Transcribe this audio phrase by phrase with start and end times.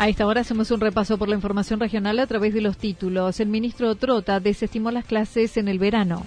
[0.00, 3.40] A esta hora hacemos un repaso por la información regional a través de los títulos.
[3.40, 6.24] El ministro Trota desestimó las clases en el verano.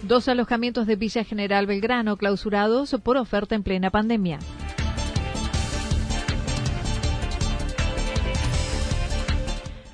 [0.00, 4.38] Dos alojamientos de Villa General Belgrano clausurados por oferta en plena pandemia.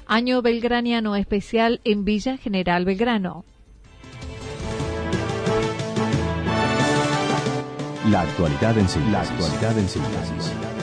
[0.06, 3.44] Año Belgraniano especial en Villa General Belgrano.
[8.10, 9.12] La actualidad en síntesis.
[9.12, 10.67] La actualidad en síntesis.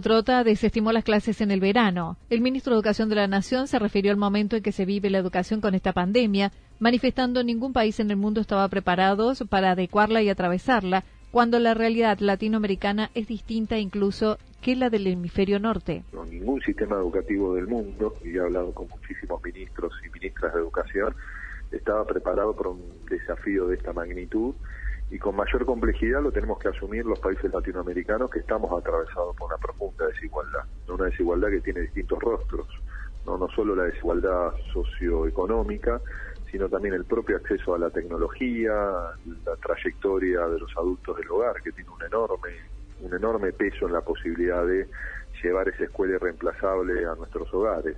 [0.00, 2.16] Trota desestimó las clases en el verano.
[2.30, 5.10] El ministro de Educación de la Nación se refirió al momento en que se vive
[5.10, 10.22] la educación con esta pandemia, manifestando ningún país en el mundo estaba preparado para adecuarla
[10.22, 16.04] y atravesarla, cuando la realidad latinoamericana es distinta incluso que la del hemisferio norte.
[16.30, 21.14] ningún sistema educativo del mundo, y he hablado con muchísimos ministros y ministras de educación,
[21.70, 24.54] estaba preparado para un desafío de esta magnitud
[25.10, 29.48] y con mayor complejidad lo tenemos que asumir los países latinoamericanos que estamos atravesados por
[29.48, 32.66] una profunda desigualdad, una desigualdad que tiene distintos rostros,
[33.24, 36.00] no, no solo la desigualdad socioeconómica,
[36.50, 41.60] sino también el propio acceso a la tecnología, la trayectoria de los adultos del hogar,
[41.62, 42.50] que tiene un enorme,
[43.00, 44.88] un enorme peso en la posibilidad de
[45.42, 47.96] llevar esa escuela irreemplazable a nuestros hogares.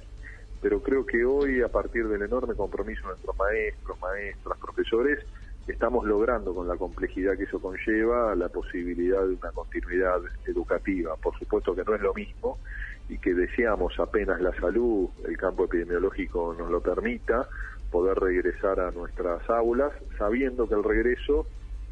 [0.61, 5.25] Pero creo que hoy, a partir del enorme compromiso de nuestros maestros, maestras, profesores,
[5.72, 11.16] estamos logrando con la complejidad que eso conlleva la posibilidad de una continuidad educativa.
[11.16, 12.58] Por supuesto que no es lo mismo
[13.08, 17.48] y que deseamos apenas la salud, el campo epidemiológico nos lo permita,
[17.90, 21.46] poder regresar a nuestras aulas, sabiendo que el regreso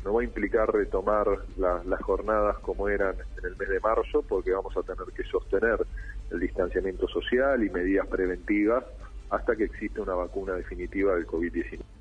[0.05, 1.26] no va a implicar retomar
[1.56, 5.84] las jornadas como eran en el mes de marzo, porque vamos a tener que sostener
[6.31, 8.84] el distanciamiento social y medidas preventivas
[9.31, 11.96] hasta que exista una vacuna definitiva del COVID-19.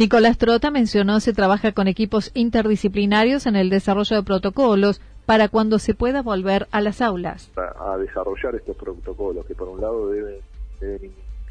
[0.00, 5.78] Nicolás Trota mencionó se trabaja con equipos interdisciplinarios en el desarrollo de protocolos para cuando
[5.78, 7.52] se pueda volver a las aulas.
[7.54, 10.40] A, desarrollar estos protocolos que por un lado deben,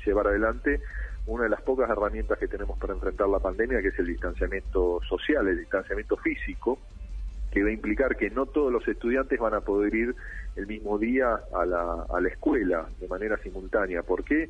[0.04, 0.81] llevar adelante
[1.28, 5.00] una de las pocas herramientas que tenemos para enfrentar la pandemia, que es el distanciamiento
[5.07, 6.80] social, el distanciamiento físico,
[7.51, 10.16] que va a implicar que no todos los estudiantes van a poder ir
[10.56, 14.01] el mismo día a la, a la escuela de manera simultánea.
[14.01, 14.50] ¿Por qué?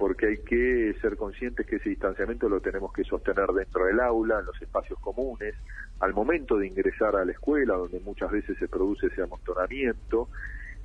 [0.00, 4.40] Porque hay que ser conscientes que ese distanciamiento lo tenemos que sostener dentro del aula,
[4.40, 5.54] en los espacios comunes,
[6.00, 10.30] al momento de ingresar a la escuela, donde muchas veces se produce ese amontonamiento,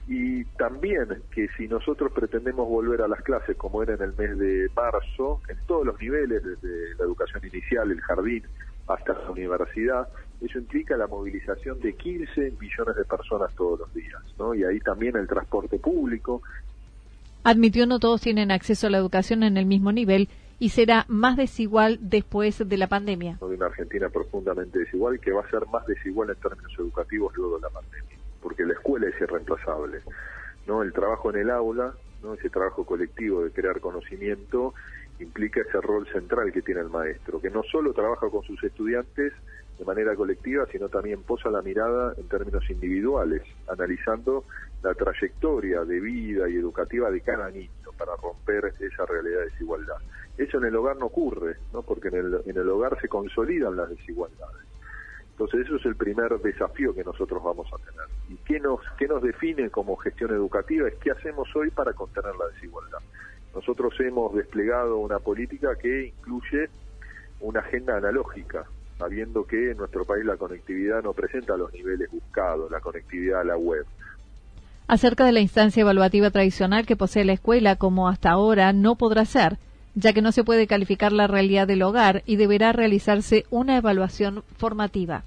[0.05, 4.37] y también que si nosotros pretendemos volver a las clases como era en el mes
[4.37, 8.43] de marzo, en todos los niveles, desde la educación inicial, el jardín,
[8.87, 10.09] hasta la universidad,
[10.41, 14.53] eso implica la movilización de 15 millones de personas todos los días, ¿no?
[14.53, 16.41] Y ahí también el transporte público.
[17.47, 21.37] Admitió no todos tienen acceso a la educación en el mismo nivel y será más
[21.37, 23.37] desigual después de la pandemia.
[23.39, 27.57] De una Argentina profundamente desigual que va a ser más desigual en términos educativos luego
[27.57, 29.99] de la pandemia, porque la escuela es irreemplazable,
[30.65, 30.81] ¿no?
[30.81, 31.93] El trabajo en el aula,
[32.23, 32.33] ¿no?
[32.33, 34.73] Ese trabajo colectivo de crear conocimiento
[35.19, 39.33] implica ese rol central que tiene el maestro, que no solo trabaja con sus estudiantes
[39.77, 44.45] de manera colectiva, sino también posa la mirada en términos individuales, analizando
[44.83, 49.97] la trayectoria de vida y educativa de cada niño para romper esa realidad de desigualdad.
[50.37, 51.81] Eso en el hogar no ocurre, ¿no?
[51.81, 54.65] porque en el, en el hogar se consolidan las desigualdades.
[55.31, 58.05] Entonces eso es el primer desafío que nosotros vamos a tener.
[58.29, 60.87] ¿Y qué nos, qué nos define como gestión educativa?
[60.87, 62.99] Es qué hacemos hoy para contener la desigualdad.
[63.53, 66.69] Nosotros hemos desplegado una política que incluye
[67.41, 68.65] una agenda analógica,
[68.97, 73.43] sabiendo que en nuestro país la conectividad no presenta los niveles buscados, la conectividad a
[73.43, 73.85] la web.
[74.87, 79.25] Acerca de la instancia evaluativa tradicional que posee la escuela, como hasta ahora no podrá
[79.25, 79.57] ser,
[79.95, 84.43] ya que no se puede calificar la realidad del hogar y deberá realizarse una evaluación
[84.57, 85.23] formativa.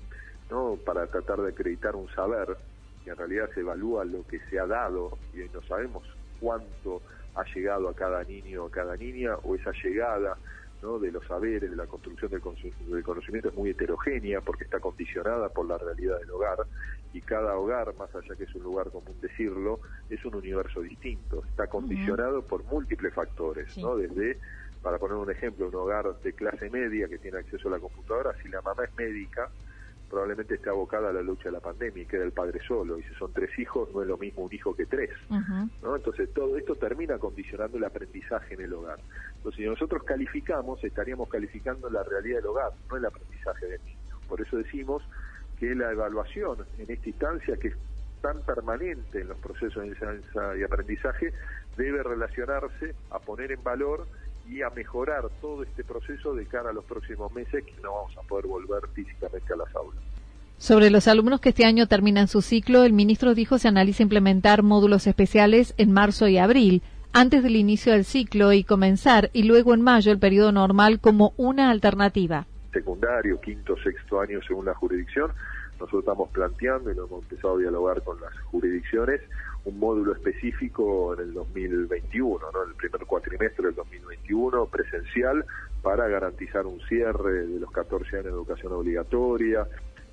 [0.50, 2.56] No, para tratar de acreditar un saber,
[3.04, 6.04] que en realidad se evalúa lo que se ha dado y no sabemos
[6.40, 7.02] cuánto
[7.34, 10.36] ha llegado a cada niño o a cada niña o esa llegada
[10.80, 15.66] de los saberes, de la construcción del, conocimiento es muy heterogénea porque está condicionada por
[15.66, 16.58] la realidad del hogar
[17.12, 21.42] y cada hogar, más allá que es un lugar común decirlo, es un universo distinto,
[21.50, 23.96] está condicionado por múltiples factores, ¿no?
[23.96, 24.38] Desde,
[24.80, 28.36] para poner un ejemplo, un hogar de clase media que tiene acceso a la computadora,
[28.40, 29.50] si la mamá es médica,
[30.08, 32.98] probablemente esté abocada a la lucha de la pandemia y queda el padre solo.
[32.98, 35.10] Y si son tres hijos, no es lo mismo un hijo que tres.
[35.82, 35.96] ¿no?
[35.96, 38.98] Entonces, todo esto termina condicionando el aprendizaje en el hogar.
[39.36, 43.98] Entonces, si nosotros calificamos, estaríamos calificando la realidad del hogar, no el aprendizaje del niño.
[44.28, 45.02] Por eso decimos
[45.58, 47.76] que la evaluación en esta instancia, que es
[48.22, 51.32] tan permanente en los procesos de enseñanza y aprendizaje,
[51.76, 54.06] debe relacionarse a poner en valor
[54.48, 58.16] y a mejorar todo este proceso de cara a los próximos meses que no vamos
[58.16, 60.02] a poder volver físicamente a las aulas.
[60.56, 64.62] Sobre los alumnos que este año terminan su ciclo, el ministro dijo se analiza implementar
[64.62, 69.72] módulos especiales en marzo y abril, antes del inicio del ciclo y comenzar, y luego
[69.72, 72.46] en mayo el periodo normal como una alternativa.
[72.72, 75.30] Secundario, quinto, sexto año según la jurisdicción,
[75.78, 79.20] nosotros estamos planteando y lo hemos empezado a dialogar con las jurisdicciones
[79.68, 82.62] un módulo específico en el 2021, ¿no?
[82.64, 85.44] el primer cuatrimestre del 2021, presencial,
[85.82, 89.66] para garantizar un cierre de los 14 años de educación obligatoria,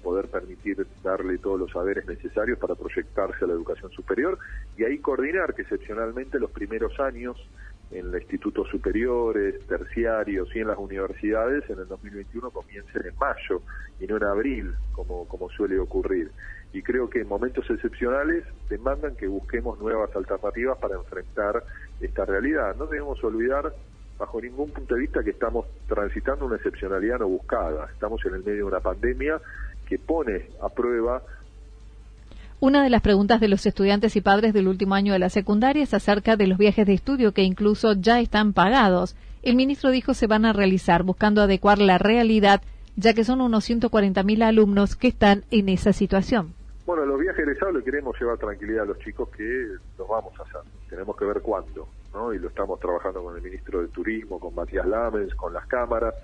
[0.04, 4.38] poder permitir darle todos los saberes necesarios para proyectarse a la educación superior
[4.78, 7.38] y ahí coordinar que excepcionalmente los primeros años
[7.96, 13.62] en los institutos superiores, terciarios y en las universidades en el 2021 comiencen en mayo
[14.00, 16.30] y no en abril, como, como suele ocurrir.
[16.74, 21.64] Y creo que en momentos excepcionales demandan que busquemos nuevas alternativas para enfrentar
[22.02, 22.76] esta realidad.
[22.76, 23.74] No debemos olvidar,
[24.20, 27.90] bajo ningún punto de vista, que estamos transitando una excepcionalidad no buscada.
[27.94, 29.40] Estamos en el medio de una pandemia
[29.88, 31.22] que pone a prueba
[32.66, 35.84] una de las preguntas de los estudiantes y padres del último año de la secundaria
[35.84, 39.16] es acerca de los viajes de estudio que incluso ya están pagados.
[39.44, 42.64] El ministro dijo se van a realizar buscando adecuar la realidad,
[42.96, 46.56] ya que son unos 140.000 alumnos que están en esa situación.
[46.88, 49.68] Bueno, los viajes egresados le queremos llevar tranquilidad a los chicos que
[50.00, 50.62] los vamos a hacer.
[50.90, 52.34] Tenemos que ver cuándo, ¿no?
[52.34, 56.16] Y lo estamos trabajando con el ministro de Turismo, con Matías Lamens, con las cámaras,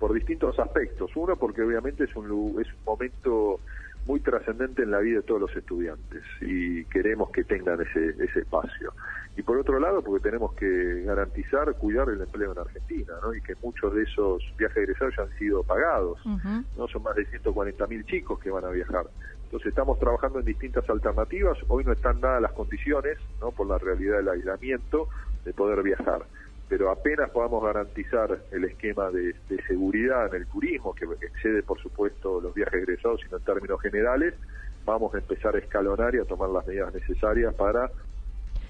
[0.00, 1.12] por distintos aspectos.
[1.14, 3.60] Uno, porque obviamente es un, es un momento
[4.06, 8.40] muy trascendente en la vida de todos los estudiantes y queremos que tengan ese, ese
[8.40, 8.92] espacio.
[9.36, 13.34] Y por otro lado, porque tenemos que garantizar, cuidar el empleo en Argentina, ¿no?
[13.34, 16.86] Y que muchos de esos viajes egresados ya han sido pagados, ¿no?
[16.88, 19.06] Son más de 140 mil chicos que van a viajar.
[19.44, 21.58] Entonces estamos trabajando en distintas alternativas.
[21.68, 23.50] Hoy no están dadas las condiciones, ¿no?
[23.50, 25.08] Por la realidad del aislamiento,
[25.44, 26.26] de poder viajar
[26.68, 29.34] pero apenas podamos garantizar el esquema de,
[29.66, 34.34] seguridad en el turismo, que excede por supuesto los viajes egresados, sino en términos generales,
[34.84, 37.90] vamos a empezar a escalonar y a tomar las medidas necesarias para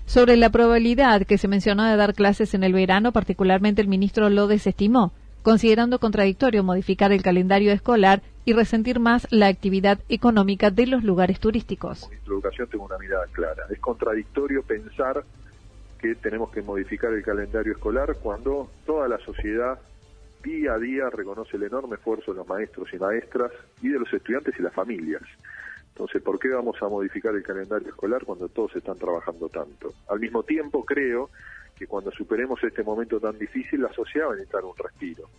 [0.07, 4.29] Sobre la probabilidad que se mencionó de dar clases en el verano, particularmente el ministro
[4.29, 10.87] lo desestimó, considerando contradictorio modificar el calendario escolar y resentir más la actividad económica de
[10.87, 12.01] los lugares turísticos.
[12.01, 13.63] Como ministro de Educación tengo una mirada clara.
[13.71, 15.25] Es contradictorio pensar
[16.05, 19.79] que tenemos que modificar el calendario escolar cuando toda la sociedad
[20.43, 24.13] día a día reconoce el enorme esfuerzo de los maestros y maestras y de los
[24.13, 25.23] estudiantes y las familias.
[25.89, 29.95] Entonces, ¿por qué vamos a modificar el calendario escolar cuando todos están trabajando tanto?
[30.11, 31.31] Al mismo tiempo, creo
[31.75, 35.31] que cuando superemos este momento tan difícil, la sociedad va a necesitar un respiro.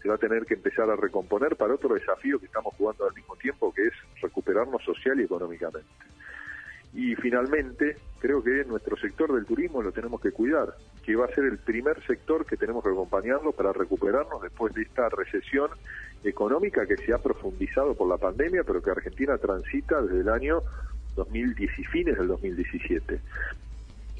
[0.00, 3.14] Se va a tener que empezar a recomponer para otro desafío que estamos jugando al
[3.14, 5.84] mismo tiempo, que es recuperarnos social y económicamente.
[6.94, 11.34] Y finalmente, creo que nuestro sector del turismo lo tenemos que cuidar, que va a
[11.34, 15.70] ser el primer sector que tenemos que acompañarlo para recuperarnos después de esta recesión
[16.22, 20.62] económica que se ha profundizado por la pandemia, pero que Argentina transita desde el año
[21.16, 23.20] 2010 y fines del 2017.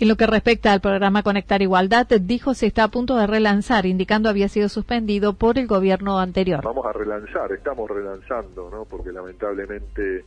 [0.01, 3.87] En lo que respecta al programa Conectar Igualdad, dijo se está a punto de relanzar,
[3.87, 6.65] indicando había sido suspendido por el gobierno anterior.
[6.65, 8.85] Vamos a relanzar, estamos relanzando, ¿no?
[8.85, 10.25] Porque lamentablemente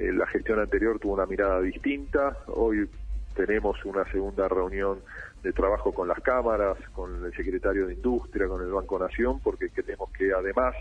[0.00, 2.36] eh, la gestión anterior tuvo una mirada distinta.
[2.46, 2.88] Hoy
[3.34, 5.00] tenemos una segunda reunión
[5.42, 9.68] de trabajo con las cámaras, con el secretario de Industria, con el Banco Nación, porque
[9.68, 10.74] queremos que además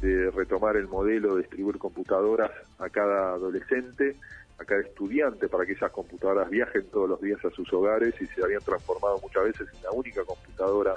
[0.00, 4.16] de retomar el modelo de distribuir computadoras a cada adolescente,
[4.58, 8.26] a cada estudiante, para que esas computadoras viajen todos los días a sus hogares y
[8.26, 10.96] se habían transformado muchas veces en la única computadora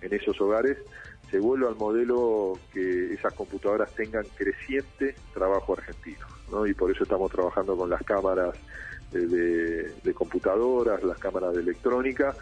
[0.00, 0.78] en esos hogares,
[1.32, 6.26] se vuelva al modelo que esas computadoras tengan creciente trabajo argentino.
[6.50, 6.66] ¿no?
[6.66, 8.54] Y por eso estamos trabajando con las cámaras
[9.10, 12.36] de, de computadoras, las cámaras de electrónica,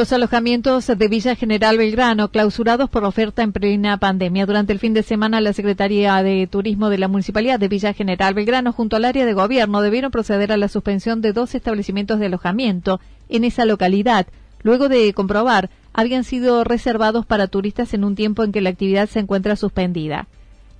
[0.00, 4.46] Dos alojamientos de Villa General Belgrano clausurados por oferta en plena pandemia.
[4.46, 8.32] Durante el fin de semana, la Secretaría de Turismo de la Municipalidad de Villa General
[8.32, 12.24] Belgrano, junto al área de gobierno, debieron proceder a la suspensión de dos establecimientos de
[12.24, 14.26] alojamiento en esa localidad,
[14.62, 19.06] luego de comprobar habían sido reservados para turistas en un tiempo en que la actividad
[19.06, 20.28] se encuentra suspendida.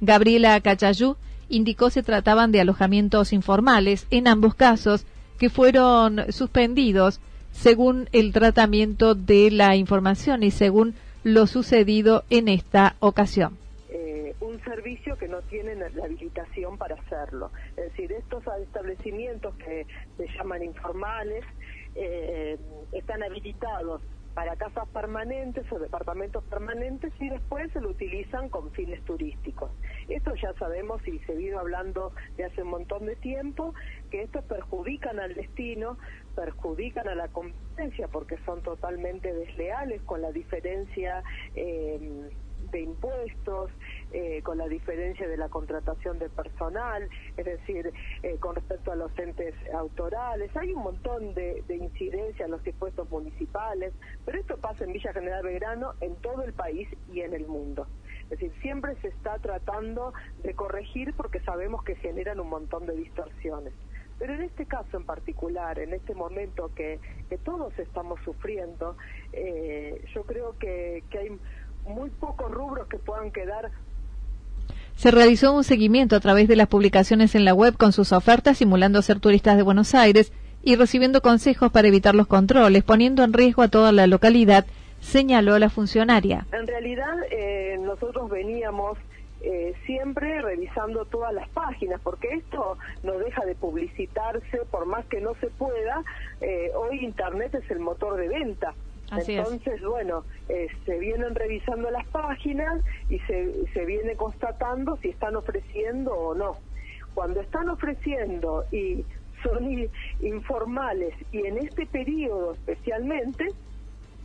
[0.01, 1.17] Gabriela Cachayú
[1.51, 5.05] indicó se trataban de alojamientos informales, en ambos casos,
[5.39, 7.21] que fueron suspendidos
[7.53, 13.59] según el tratamiento de la información y según lo sucedido en esta ocasión.
[13.91, 17.51] Eh, un servicio que no tiene la habilitación para hacerlo.
[17.77, 21.45] Es decir, estos establecimientos que se llaman informales
[21.95, 22.57] eh,
[22.93, 24.01] están habilitados
[24.35, 29.71] para casas permanentes o departamentos permanentes y después se lo utilizan con fines turísticos.
[30.11, 33.75] Esto ya sabemos y se vino hablando de hace un montón de tiempo,
[34.11, 35.99] que estos perjudican al destino,
[36.35, 41.23] perjudican a la competencia porque son totalmente desleales con la diferencia
[41.55, 42.29] eh,
[42.71, 43.71] de impuestos,
[44.13, 48.97] eh, con la diferencia de la contratación de personal, es decir, eh, con respecto a
[48.97, 50.55] los entes autorales.
[50.57, 53.93] Hay un montón de, de incidencias en los impuestos municipales,
[54.25, 57.87] pero esto pasa en Villa General Belgrano, en todo el país y en el mundo.
[58.31, 60.13] Es decir, siempre se está tratando
[60.45, 63.73] de corregir porque sabemos que generan un montón de distorsiones.
[64.21, 68.97] Pero en este caso en particular, en este momento que, que todos estamos sufriendo,
[69.33, 71.39] eh, yo creo que, que hay
[71.87, 73.71] muy pocos rubros que puedan quedar
[74.97, 78.59] se realizó un seguimiento a través de las publicaciones en la web con sus ofertas
[78.59, 80.31] simulando ser turistas de Buenos Aires
[80.63, 84.67] y recibiendo consejos para evitar los controles, poniendo en riesgo a toda la localidad,
[85.01, 86.47] señaló la funcionaria.
[86.53, 88.99] En realidad, eh, nosotros veníamos
[89.43, 95.23] eh, siempre revisando todas las páginas, porque esto no deja de publicitarse, por más que
[95.23, 96.05] no se pueda,
[96.43, 98.75] eh, hoy Internet es el motor de venta.
[99.11, 105.35] Entonces, bueno, eh, se vienen revisando las páginas y se, se viene constatando si están
[105.35, 106.59] ofreciendo o no.
[107.15, 109.05] Cuando están ofreciendo y
[109.43, 109.89] son
[110.21, 113.49] informales y en este periodo especialmente,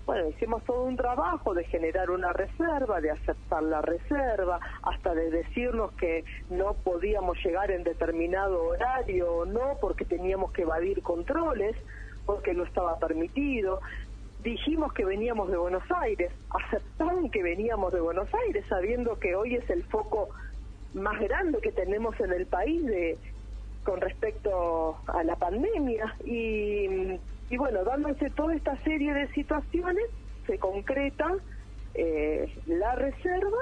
[0.06, 5.32] bueno, hicimos todo un trabajo de generar una reserva, de aceptar la reserva, hasta de
[5.32, 11.76] decirnos que no podíamos llegar en determinado horario o no, porque teníamos que evadir controles,
[12.26, 13.82] porque no estaba permitido.
[14.44, 19.56] Dijimos que veníamos de Buenos Aires, aceptaron que veníamos de Buenos Aires, sabiendo que hoy
[19.56, 20.30] es el foco
[20.94, 23.18] más grande que tenemos en el país de
[23.84, 30.04] con respecto a la pandemia y y bueno, dándose toda esta serie de situaciones,
[30.48, 31.28] se concreta
[31.94, 33.58] eh, la reserva.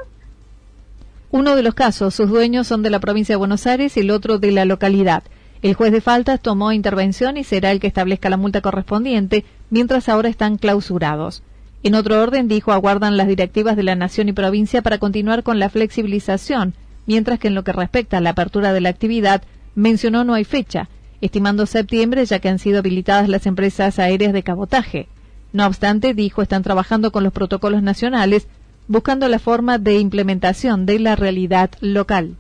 [1.32, 4.12] Uno de los casos, sus dueños son de la provincia de Buenos Aires y el
[4.12, 5.24] otro de la localidad.
[5.62, 10.10] El juez de faltas tomó intervención y será el que establezca la multa correspondiente, mientras
[10.10, 11.42] ahora están clausurados.
[11.84, 15.60] En otro orden, dijo, aguardan las directivas de la Nación y provincia para continuar con
[15.60, 16.74] la flexibilización,
[17.06, 19.44] mientras que en lo que respecta a la apertura de la actividad,
[19.76, 20.88] mencionó no hay fecha,
[21.26, 25.08] estimando septiembre ya que han sido habilitadas las empresas aéreas de cabotaje.
[25.54, 28.48] No obstante, dijo, están trabajando con los protocolos nacionales
[28.90, 32.36] buscando la forma de implementación de la realidad local.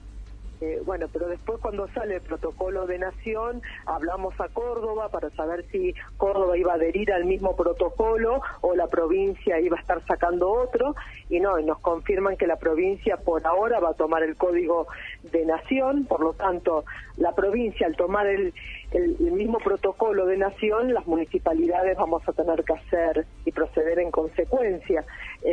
[0.85, 5.93] Bueno, pero después cuando sale el protocolo de nación, hablamos a Córdoba para saber si
[6.17, 10.95] Córdoba iba a adherir al mismo protocolo o la provincia iba a estar sacando otro,
[11.29, 14.87] y no, nos confirman que la provincia por ahora va a tomar el código
[15.31, 16.85] de nación, por lo tanto,
[17.17, 18.53] la provincia al tomar el,
[18.91, 24.11] el, mismo protocolo de nación, las municipalidades vamos a tener que hacer y proceder en
[24.11, 25.03] consecuencia.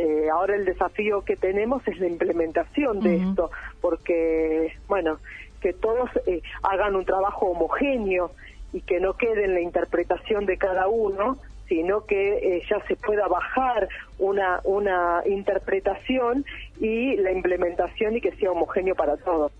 [0.03, 5.19] Eh, ahora el desafío que tenemos es la implementación de esto, porque, bueno,
[5.61, 8.31] que todos eh, hagan un trabajo homogéneo
[8.73, 12.95] y que no quede en la interpretación de cada uno, sino que eh, ya se
[12.95, 16.45] pueda bajar una, una interpretación
[16.79, 19.51] y la implementación y que sea homogéneo para todos.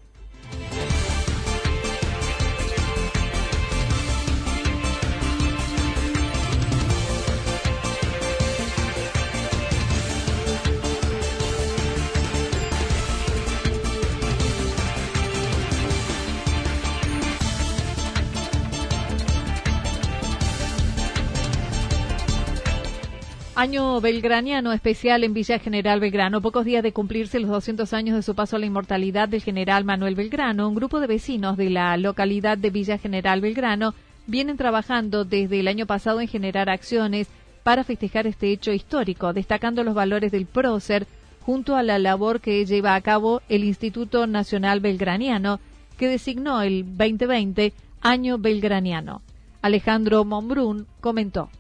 [23.62, 26.41] Año belgraniano especial en Villa General Belgrano.
[26.41, 29.86] Pocos días de cumplirse los 200 años de su paso a la inmortalidad del general
[29.86, 33.93] Manuel Belgrano, un grupo de vecinos de la localidad de Villa General Belgrano
[34.26, 37.28] vienen trabajando desde el año pasado en generar acciones
[37.62, 41.06] para festejar este hecho histórico, destacando los valores del prócer
[41.41, 45.60] junto a la labor que lleva a cabo el Instituto Nacional Belgraniano,
[46.00, 49.21] que designó el 2020 Año Belgraniano.
[49.62, 51.52] Alejandro Monbrún comentó.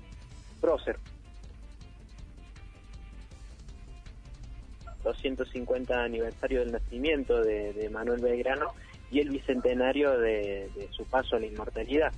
[5.03, 8.67] 250 aniversario del nacimiento de, Manuel Belgrano
[9.11, 12.11] y el bicentenario de, su paso a la inmortalidad.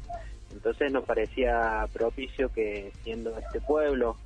[0.52, 4.17] Entonces nos parecía propicio que siendo este pueblo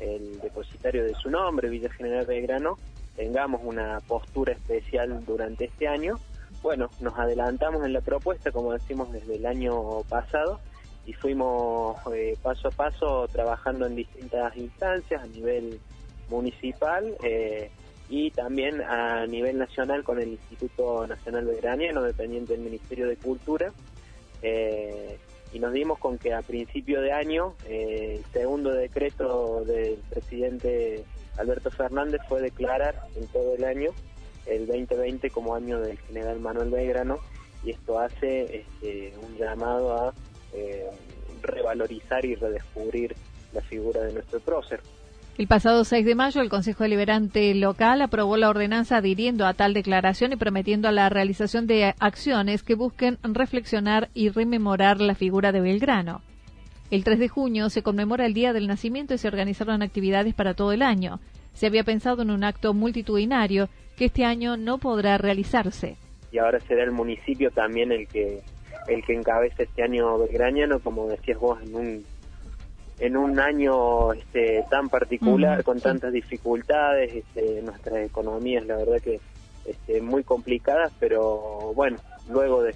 [0.00, 2.78] el depositario de su nombre, Villa General Belgrano,
[3.14, 6.18] tengamos una postura especial durante este año.
[6.62, 10.60] Bueno, nos adelantamos en la propuesta, como decimos, desde el año pasado
[11.06, 15.80] y fuimos eh, paso a paso trabajando en distintas instancias a nivel
[16.28, 17.16] municipal.
[17.22, 17.70] Eh,
[18.08, 23.72] y también a nivel nacional con el Instituto Nacional Belgraniano, dependiente del Ministerio de Cultura.
[24.42, 25.18] Eh,
[25.52, 31.04] y nos dimos con que a principio de año eh, el segundo decreto del presidente
[31.38, 33.90] Alberto Fernández fue declarar en todo el año
[34.46, 37.18] el 2020 como año del general Manuel Belgrano
[37.64, 40.14] y esto hace este, un llamado a
[40.52, 40.88] eh,
[41.42, 43.14] revalorizar y redescubrir
[43.52, 44.80] la figura de nuestro prócer.
[45.38, 49.74] El pasado 6 de mayo, el Consejo Deliberante local aprobó la ordenanza adhiriendo a tal
[49.74, 55.60] declaración y prometiendo la realización de acciones que busquen reflexionar y rememorar la figura de
[55.60, 56.22] Belgrano.
[56.90, 60.54] El 3 de junio se conmemora el día del nacimiento y se organizaron actividades para
[60.54, 61.20] todo el año.
[61.52, 63.68] Se había pensado en un acto multitudinario
[63.98, 65.98] que este año no podrá realizarse.
[66.32, 68.40] Y ahora será el municipio también el que
[68.88, 72.04] el que encabece este año belgraniano, como decías vos, en un
[72.98, 79.20] en un año este, tan particular, con tantas dificultades, este, nuestras economías, la verdad que
[79.66, 82.74] este, muy complicadas, pero bueno, luego de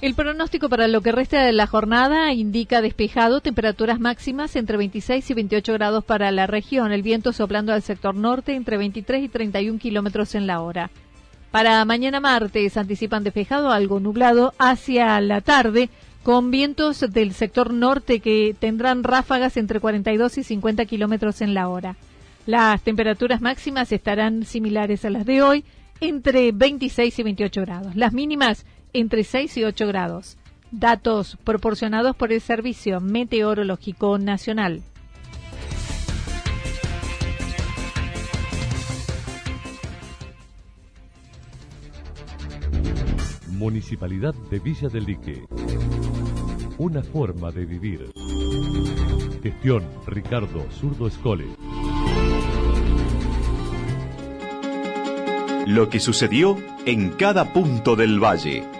[0.00, 5.28] El pronóstico para lo que resta de la jornada indica despejado, temperaturas máximas entre 26
[5.28, 9.28] y 28 grados para la región, el viento soplando al sector norte entre 23 y
[9.28, 10.90] 31 kilómetros en la hora.
[11.50, 15.90] Para mañana martes anticipan despejado, algo nublado hacia la tarde,
[16.22, 21.68] con vientos del sector norte que tendrán ráfagas entre 42 y 50 kilómetros en la
[21.68, 21.96] hora.
[22.46, 25.64] Las temperaturas máximas estarán similares a las de hoy,
[26.00, 27.96] entre 26 y 28 grados.
[27.96, 30.36] Las mínimas entre 6 y 8 grados.
[30.70, 34.82] Datos proporcionados por el Servicio Meteorológico Nacional.
[43.60, 45.44] Municipalidad de Villa del Lique.
[46.78, 48.10] Una forma de vivir.
[49.42, 51.44] Gestión Ricardo Zurdo Escole.
[55.66, 58.79] Lo que sucedió en cada punto del valle.